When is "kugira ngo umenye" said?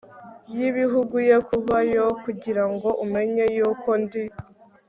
2.23-3.45